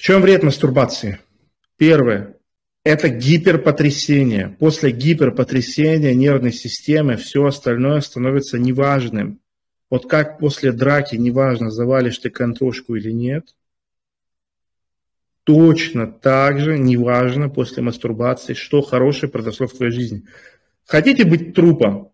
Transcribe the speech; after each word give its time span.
В 0.00 0.02
чем 0.02 0.22
вред 0.22 0.42
мастурбации? 0.42 1.20
Первое. 1.76 2.38
Это 2.84 3.10
гиперпотрясение. 3.10 4.56
После 4.58 4.92
гиперпотрясения 4.92 6.14
нервной 6.14 6.54
системы 6.54 7.18
все 7.18 7.44
остальное 7.44 8.00
становится 8.00 8.58
неважным. 8.58 9.40
Вот 9.90 10.08
как 10.08 10.38
после 10.38 10.72
драки 10.72 11.16
неважно, 11.16 11.70
завалишь 11.70 12.16
ты 12.16 12.30
контрошку 12.30 12.94
или 12.94 13.10
нет, 13.10 13.54
точно 15.44 16.06
так 16.06 16.60
же 16.60 16.78
неважно 16.78 17.50
после 17.50 17.82
мастурбации, 17.82 18.54
что 18.54 18.80
хорошее 18.80 19.30
произошло 19.30 19.66
в 19.66 19.74
твоей 19.74 19.92
жизни. 19.92 20.24
Хотите 20.86 21.26
быть 21.26 21.54
трупом? 21.54 22.10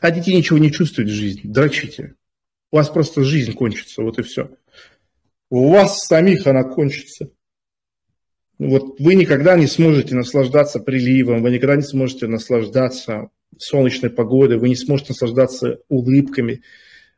Хотите 0.00 0.36
ничего 0.36 0.58
не 0.58 0.72
чувствовать 0.72 1.08
в 1.08 1.14
жизни? 1.14 1.42
Дрочите. 1.44 2.16
У 2.72 2.76
вас 2.78 2.88
просто 2.88 3.22
жизнь 3.22 3.52
кончится, 3.52 4.02
вот 4.02 4.18
и 4.18 4.22
все. 4.22 4.50
У 5.50 5.70
вас 5.70 6.04
самих 6.06 6.46
она 6.46 6.64
кончится. 6.64 7.30
Вот 8.58 9.00
вы 9.00 9.14
никогда 9.14 9.56
не 9.56 9.66
сможете 9.66 10.14
наслаждаться 10.14 10.80
приливом, 10.80 11.42
вы 11.42 11.50
никогда 11.50 11.76
не 11.76 11.82
сможете 11.82 12.28
наслаждаться 12.28 13.30
солнечной 13.58 14.10
погодой, 14.10 14.58
вы 14.58 14.68
не 14.68 14.76
сможете 14.76 15.12
наслаждаться 15.12 15.80
улыбками. 15.88 16.62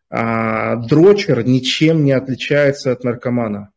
А 0.08 0.76
дрочер 0.76 1.44
ничем 1.44 2.04
не 2.04 2.12
отличается 2.12 2.92
от 2.92 3.04
наркомана. 3.04 3.72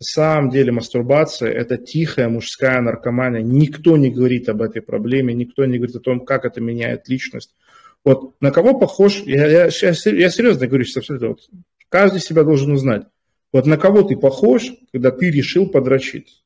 На 0.00 0.04
самом 0.04 0.50
деле 0.50 0.70
мастурбация– 0.70 1.50
это 1.52 1.76
тихая 1.76 2.28
мужская 2.28 2.80
наркомания. 2.80 3.42
Никто 3.42 3.96
не 3.96 4.10
говорит 4.10 4.48
об 4.48 4.62
этой 4.62 4.80
проблеме, 4.80 5.34
никто 5.34 5.64
не 5.64 5.78
говорит 5.78 5.96
о 5.96 6.00
том, 6.00 6.24
как 6.24 6.44
это 6.44 6.60
меняет 6.60 7.08
личность. 7.08 7.54
Вот 8.04 8.40
на 8.40 8.52
кого 8.52 8.78
похож, 8.78 9.22
я, 9.26 9.46
я, 9.46 9.64
я, 9.66 9.88
я 9.88 10.30
серьезно 10.30 10.68
говорю 10.68 10.84
абсолютно, 10.96 11.28
вот, 11.28 11.40
каждый 11.88 12.20
себя 12.20 12.44
должен 12.44 12.70
узнать. 12.72 13.06
Вот 13.52 13.66
на 13.66 13.78
кого 13.78 14.02
ты 14.02 14.16
похож, 14.16 14.72
когда 14.92 15.10
ты 15.10 15.30
решил 15.30 15.68
подрочить? 15.68 16.44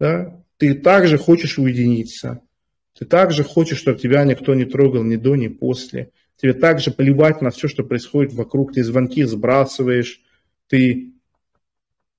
Да? 0.00 0.42
Ты 0.56 0.74
также 0.74 1.18
хочешь 1.18 1.58
уединиться. 1.58 2.40
Ты 2.98 3.06
также 3.06 3.44
хочешь, 3.44 3.78
чтобы 3.78 3.98
тебя 3.98 4.24
никто 4.24 4.54
не 4.54 4.64
трогал 4.64 5.02
ни 5.02 5.16
до, 5.16 5.36
ни 5.36 5.48
после. 5.48 6.10
Тебе 6.36 6.52
также 6.52 6.90
плевать 6.90 7.42
на 7.42 7.50
все, 7.50 7.68
что 7.68 7.84
происходит 7.84 8.32
вокруг. 8.32 8.72
Ты 8.72 8.84
звонки 8.84 9.22
сбрасываешь. 9.24 10.20
Ты... 10.68 11.12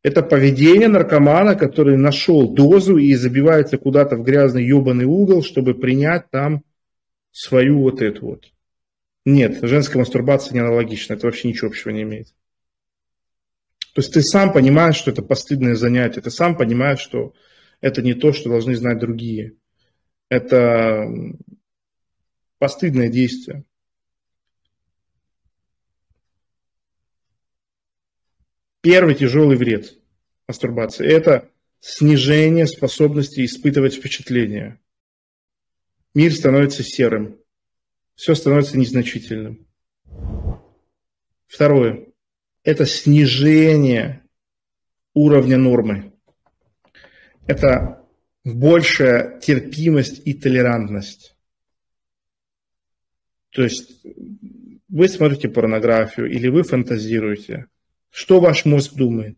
Это 0.03 0.21
поведение 0.21 0.87
наркомана, 0.87 1.55
который 1.55 1.97
нашел 1.97 2.53
дозу 2.53 2.97
и 2.97 3.15
забивается 3.15 3.77
куда-то 3.77 4.17
в 4.17 4.23
грязный 4.23 4.65
ебаный 4.65 5.05
угол, 5.05 5.43
чтобы 5.43 5.73
принять 5.73 6.29
там 6.29 6.63
свою 7.31 7.79
вот 7.79 8.01
эту 8.01 8.25
вот. 8.25 8.51
Нет, 9.25 9.59
женская 9.63 9.99
мастурбация 9.99 10.53
не 10.53 10.59
аналогична. 10.59 11.13
Это 11.13 11.25
вообще 11.25 11.47
ничего 11.47 11.69
общего 11.69 11.89
не 11.89 12.03
имеет. 12.03 12.27
То 13.95 14.01
есть 14.01 14.13
ты 14.13 14.21
сам 14.21 14.51
понимаешь, 14.51 14.97
что 14.97 15.09
это 15.09 15.21
постыдное 15.21 15.75
занятие, 15.75 16.19
ты 16.19 16.29
сам 16.29 16.57
понимаешь, 16.57 16.99
что 16.99 17.33
это 17.79 18.01
не 18.01 18.13
то, 18.13 18.33
что 18.33 18.49
должны 18.49 18.75
знать 18.75 18.99
другие. 18.99 19.55
Это 20.27 21.07
постыдное 22.57 23.07
действие. 23.07 23.63
Первый 28.81 29.15
тяжелый 29.15 29.55
вред 29.55 29.97
мастурбации– 30.45 31.07
это 31.09 31.49
снижение 31.79 32.67
способности 32.67 33.45
испытывать 33.45 33.95
впечатления. 33.95 34.77
Мир 36.13 36.33
становится 36.33 36.83
серым, 36.83 37.39
все 38.15 38.35
становится 38.35 38.77
незначительным. 38.77 39.65
Второе 41.47 42.07
это 42.65 42.87
снижение 42.87 44.23
уровня 45.13 45.57
нормы. 45.57 46.11
Это 47.45 48.03
большая 48.43 49.39
терпимость 49.39 50.21
и 50.25 50.33
толерантность. 50.33 51.37
То 53.51 53.63
есть 53.63 54.03
вы 54.89 55.07
смотрите 55.07 55.47
порнографию 55.47 56.29
или 56.29 56.47
вы 56.49 56.63
фантазируете. 56.63 57.67
Что 58.09 58.39
ваш 58.39 58.65
мозг 58.65 58.95
думает? 58.95 59.37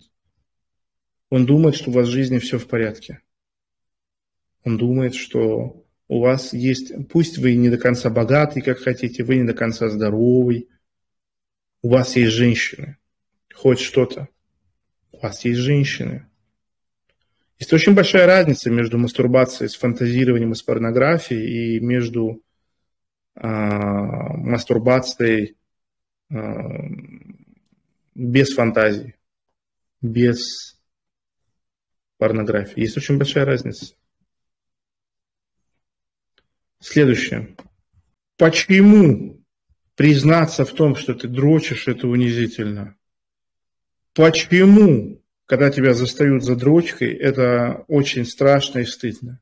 Он 1.30 1.46
думает, 1.46 1.76
что 1.76 1.92
у 1.92 1.94
вас 1.94 2.08
в 2.08 2.12
жизни 2.12 2.40
все 2.40 2.58
в 2.58 2.68
порядке. 2.68 3.20
Он 4.64 4.78
думает, 4.78 5.16
что 5.16 5.86
у 6.08 6.20
вас 6.22 6.54
есть, 6.54 6.94
пусть 7.10 7.38
вы 7.38 7.56
не 7.56 7.70
до 7.70 7.78
конца 7.78 8.10
богатый, 8.10 8.62
как 8.62 8.80
хотите, 8.80 9.26
вы 9.26 9.36
не 9.36 9.44
до 9.44 9.54
конца 9.54 9.90
здоровый, 9.90 10.70
у 11.82 11.90
вас 11.90 12.16
есть 12.16 12.32
женщины 12.32 12.98
хоть 13.58 13.80
что-то. 13.80 14.30
У 15.12 15.20
вас 15.20 15.44
есть 15.44 15.60
женщины. 15.60 16.28
Есть 17.60 17.74
очень 17.74 17.96
большая 17.96 18.28
разница 18.28 18.70
между 18.70 19.00
мастурбацией 19.00 19.70
с 19.70 19.76
фантазированием 19.76 20.52
из 20.52 20.62
порнографии 20.62 21.76
и 21.76 21.80
между 21.80 22.44
э, 23.36 23.48
мастурбацией 23.48 25.58
э, 26.30 26.36
без 28.14 28.54
фантазии, 28.54 29.16
без 30.02 30.80
порнографии. 32.20 32.82
Есть 32.82 32.98
очень 32.98 33.18
большая 33.18 33.46
разница. 33.46 33.96
Следующее. 36.80 37.56
Почему 38.38 39.44
признаться 39.96 40.64
в 40.64 40.74
том, 40.74 40.96
что 40.96 41.16
ты 41.16 41.28
дрочишь, 41.28 41.88
это 41.88 42.08
унизительно? 42.08 42.97
Почему, 44.18 45.22
когда 45.46 45.70
тебя 45.70 45.94
застают 45.94 46.44
за 46.44 46.56
дрочкой, 46.56 47.14
это 47.14 47.86
очень 47.88 48.26
страшно 48.26 48.80
и 48.80 48.86
стыдно? 48.86 49.40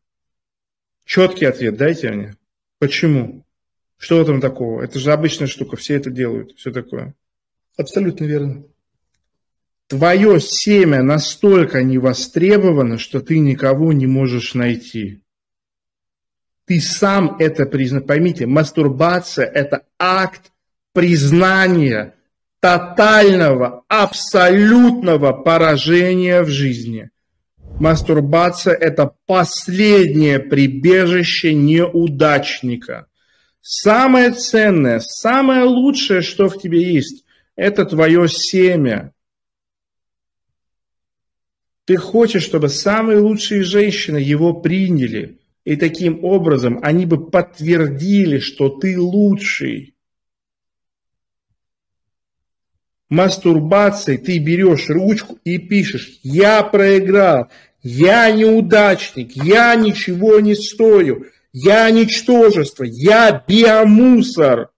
Четкий 1.06 1.46
ответ 1.46 1.78
дайте 1.78 2.12
мне. 2.12 2.36
Почему? 2.78 3.46
Что 3.98 4.22
этом 4.22 4.42
такого? 4.42 4.84
Это 4.84 5.00
же 5.00 5.14
обычная 5.14 5.48
штука, 5.48 5.78
все 5.78 5.96
это 5.96 6.10
делают, 6.10 6.58
все 6.58 6.74
такое. 6.74 7.16
Абсолютно 7.78 8.26
верно. 8.26 8.66
Твое 9.88 10.42
семя 10.42 11.02
настолько 11.02 11.82
не 11.82 11.98
востребовано, 11.98 12.98
что 12.98 13.22
ты 13.22 13.40
никого 13.40 13.94
не 13.94 14.08
можешь 14.08 14.56
найти. 14.56 15.22
Ты 16.66 16.82
сам 16.82 17.38
это 17.40 17.66
признаешь. 17.66 18.06
Поймите, 18.06 18.46
мастурбация– 18.46 19.46
это 19.54 19.86
акт 19.98 20.52
признания 20.92 22.16
тотального, 22.66 23.84
абсолютного 23.90 25.34
поражения 25.34 26.42
в 26.42 26.50
жизни. 26.50 27.12
Мастурбация– 27.80 28.74
это 28.74 29.12
последнее 29.28 30.40
прибежище 30.40 31.54
неудачника. 31.54 33.06
Самое 33.62 34.32
ценное, 34.32 35.00
самое 35.00 35.62
лучшее, 35.62 36.24
что 36.24 36.50
в 36.50 36.60
тебе 36.60 36.92
есть, 36.92 37.24
это 37.56 37.86
твое 37.86 38.28
семя. 38.28 39.14
Ты 41.86 41.98
хочешь, 41.98 42.42
чтобы 42.42 42.70
самые 42.70 43.20
лучшие 43.20 43.62
женщины 43.62 44.18
его 44.18 44.56
приняли, 44.56 45.38
и 45.66 45.76
таким 45.76 46.26
образом 46.26 46.80
они 46.82 47.06
бы 47.06 47.30
подтвердили, 47.30 48.40
что 48.40 48.70
ты 48.70 49.00
лучший. 49.00 49.95
Мастурбацией 53.10 54.18
ты 54.18 54.40
берешь 54.40 54.90
ручку 54.90 55.40
и 55.44 55.58
пишешь, 55.58 56.20
я 56.24 56.64
проиграл, 56.64 57.50
я 57.84 58.32
неудачник, 58.32 59.36
я 59.36 59.76
ничего 59.76 60.40
не 60.40 60.56
стою, 60.56 61.26
я 61.54 61.90
ничтожество, 61.92 62.84
я 62.84 63.44
биомусор. 63.48 64.70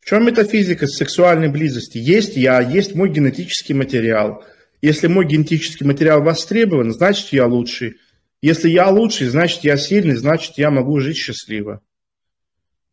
В 0.00 0.06
чем 0.06 0.26
метафизика 0.26 0.86
сексуальной 0.86 1.48
близости? 1.48 1.98
Есть 1.98 2.36
я, 2.36 2.60
есть 2.60 2.94
мой 2.94 3.10
генетический 3.10 3.74
материал. 3.74 4.44
Если 4.82 5.06
мой 5.06 5.26
генетический 5.26 5.86
материал 5.86 6.22
востребован, 6.22 6.92
значит 6.92 7.32
я 7.32 7.46
лучший. 7.46 7.96
Если 8.42 8.70
я 8.70 8.88
лучший, 8.88 9.28
значит 9.28 9.62
я 9.62 9.76
сильный, 9.76 10.16
значит 10.16 10.54
я 10.56 10.70
могу 10.70 10.98
жить 10.98 11.18
счастливо. 11.18 11.82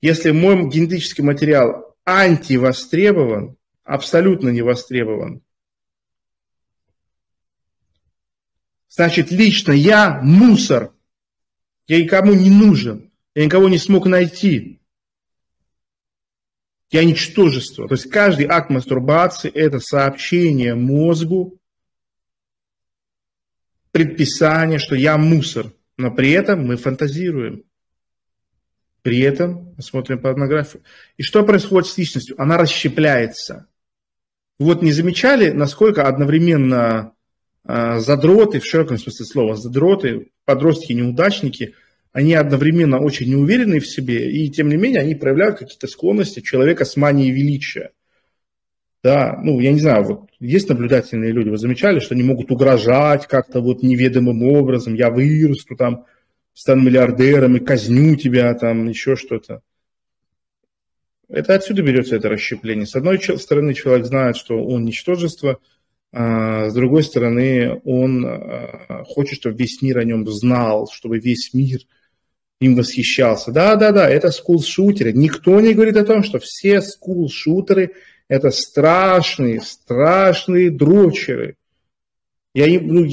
Если 0.02 0.32
мой 0.32 0.70
генетический 0.70 1.24
материал 1.24 1.87
антивостребован, 2.08 3.58
абсолютно 3.84 4.50
не 4.50 4.62
востребован. 4.62 5.42
Значит, 8.88 9.30
лично 9.30 9.74
я 9.74 10.22
мусор. 10.24 10.94
Я 11.86 12.02
никому 12.02 12.34
не 12.34 12.50
нужен. 12.50 13.12
Я 13.36 13.46
никого 13.46 13.68
не 13.68 13.78
смог 13.78 14.06
найти. 14.06 14.82
Я 16.90 17.04
ничтожество. 17.04 17.88
То 17.90 17.96
есть 17.96 18.10
каждый 18.10 18.46
акт 18.46 18.70
мастурбации– 18.70 19.52
это 19.54 19.80
сообщение 19.82 20.76
мозгу, 20.76 21.60
предписание, 23.92 24.80
что 24.80 24.96
я 24.96 25.18
мусор. 25.18 25.74
Но 25.98 26.10
при 26.10 26.32
этом 26.32 26.66
мы 26.66 26.78
фантазируем. 26.78 27.67
При 29.08 29.22
этом 29.22 29.74
смотрим 29.80 30.20
порнографию. 30.20 30.84
И 31.16 31.24
что 31.24 31.42
происходит 31.44 31.88
с 31.88 31.98
личностью? 31.98 32.36
Она 32.38 32.58
расщепляется. 32.58 33.68
Вот 34.60 34.82
не 34.82 34.92
замечали, 34.92 35.52
насколько 35.52 36.10
одновременно 36.10 37.14
э, 37.66 38.00
задроты, 38.00 38.60
в 38.60 38.66
широком 38.66 38.98
смысле 38.98 39.26
слова, 39.26 39.56
задроты, 39.56 40.28
подростки-неудачники, 40.44 41.74
они 42.12 42.34
одновременно 42.34 43.00
очень 43.00 43.30
неуверенные 43.30 43.80
в 43.80 43.88
себе, 43.88 44.30
и 44.30 44.50
тем 44.50 44.68
не 44.68 44.76
менее 44.76 45.00
они 45.00 45.16
проявляют 45.16 45.60
какие-то 45.60 45.88
склонности 45.88 46.42
человека 46.42 46.84
с 46.84 46.98
манией 46.98 47.32
величия. 47.32 47.92
Да, 49.06 49.40
ну, 49.42 49.62
я 49.62 49.72
не 49.72 49.80
знаю, 49.80 50.04
вот 50.04 50.30
есть 50.42 50.68
наблюдательные 50.68 51.32
люди, 51.32 51.48
вы 51.48 51.58
замечали, 51.58 52.02
что 52.02 52.14
они 52.14 52.24
могут 52.24 52.52
угрожать 52.52 53.26
как-то 53.26 53.62
вот 53.62 53.84
неведомым 53.84 54.44
образом, 54.44 54.96
я 54.96 55.10
вырасту 55.10 55.78
там, 55.78 56.04
стану 56.58 56.82
миллиардером 56.82 57.56
и 57.56 57.60
казню 57.60 58.16
тебя 58.16 58.52
там, 58.56 58.88
еще 58.88 59.16
что-то. 59.16 59.62
Это 61.30 61.54
отсюда 61.54 61.84
берется 61.84 62.16
это 62.16 62.30
расщепление. 62.30 62.88
С 62.88 62.96
одной 62.96 63.22
стороны, 63.22 63.76
человек 63.76 64.08
знает, 64.08 64.38
что 64.38 64.66
он 64.66 64.84
ничтожество, 64.84 65.60
а 66.12 66.70
с 66.70 66.74
другой 66.74 67.04
стороны, 67.04 67.80
он 67.84 68.26
а, 68.26 69.04
хочет, 69.06 69.40
чтобы 69.40 69.56
весь 69.56 69.84
мир 69.84 70.00
о 70.00 70.04
нем 70.04 70.26
знал, 70.28 70.90
чтобы 70.92 71.20
весь 71.20 71.54
мир 71.54 71.82
им 72.60 72.76
восхищался. 72.76 73.52
Да, 73.52 73.76
да, 73.76 73.92
да, 73.92 74.10
это 74.10 74.32
скул-шутеры. 74.32 75.14
Никто 75.14 75.60
не 75.60 75.76
говорит 75.76 75.98
о 75.98 76.06
том, 76.06 76.24
что 76.24 76.40
все 76.40 76.82
скул-шутеры– 76.82 77.92
это 78.30 78.50
страшные, 78.50 79.62
страшные 79.62 80.72
дрочеры. 80.72 81.57
Я, 82.58 82.66
ну, 82.82 83.08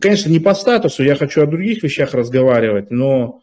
конечно, 0.00 0.30
не 0.30 0.38
по 0.38 0.54
статусу, 0.54 1.02
я 1.02 1.16
хочу 1.16 1.42
о 1.42 1.46
других 1.46 1.82
вещах 1.82 2.14
разговаривать, 2.14 2.92
но 2.92 3.42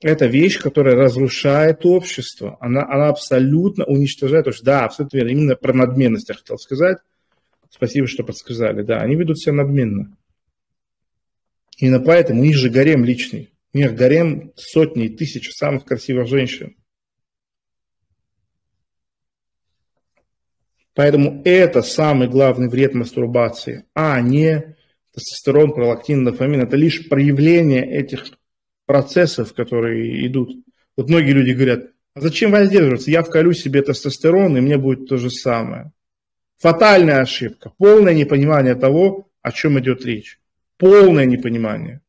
это 0.00 0.26
вещь, 0.26 0.60
которая 0.60 0.94
разрушает 0.94 1.84
общество. 1.84 2.56
Она, 2.60 2.84
она 2.84 3.08
абсолютно 3.08 3.84
уничтожает 3.84 4.46
общество. 4.46 4.66
Да, 4.66 4.84
абсолютно 4.84 5.16
верно. 5.16 5.30
Именно 5.30 5.56
про 5.56 5.72
надменность 5.72 6.28
я 6.28 6.36
хотел 6.36 6.56
сказать. 6.58 6.98
Спасибо, 7.68 8.06
что 8.06 8.22
подсказали. 8.22 8.82
Да, 8.82 9.00
они 9.00 9.16
ведут 9.16 9.40
себя 9.40 9.54
надменно. 9.54 10.16
Именно 11.78 11.98
поэтому 11.98 12.42
у 12.42 12.44
них 12.44 12.54
же 12.54 12.70
гарем 12.70 13.04
личный. 13.04 13.50
У 13.72 13.78
них 13.78 13.96
гарем 13.96 14.52
сотни 14.54 15.06
и 15.06 15.16
тысячи 15.16 15.50
самых 15.50 15.84
красивых 15.84 16.28
женщин. 16.28 16.76
Поэтому 20.94 21.42
это 21.44 21.82
самый 21.82 22.28
главный 22.28 22.68
вред 22.68 22.94
мастурбации, 22.94 23.84
а 23.94 24.20
не 24.20 24.76
тестостерон, 25.12 25.72
пролактин, 25.72 26.24
дофамин. 26.24 26.62
Это 26.62 26.76
лишь 26.76 27.08
проявление 27.08 27.84
этих 27.84 28.26
процессов, 28.86 29.54
которые 29.54 30.26
идут. 30.26 30.52
Вот 30.96 31.08
многие 31.08 31.32
люди 31.32 31.50
говорят, 31.50 31.90
а 32.14 32.20
зачем 32.20 32.52
воздерживаться? 32.52 33.10
Я 33.10 33.22
вколю 33.22 33.52
себе 33.52 33.82
тестостерон, 33.82 34.56
и 34.56 34.60
мне 34.60 34.78
будет 34.78 35.08
то 35.08 35.16
же 35.16 35.30
самое. 35.30 35.92
Фатальная 36.58 37.20
ошибка, 37.20 37.72
полное 37.76 38.14
непонимание 38.14 38.76
того, 38.76 39.28
о 39.42 39.50
чем 39.50 39.78
идет 39.80 40.04
речь. 40.04 40.38
Полное 40.78 41.24
непонимание. 41.24 42.00